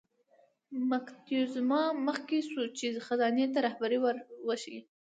موکتیزوما 0.89 1.81
مخکې 2.07 2.39
شو 2.49 2.63
چې 2.77 2.87
خزانې 3.05 3.45
ته 3.53 3.59
رهبري 3.67 3.99
ور 4.01 4.15
وښیي. 4.47 4.79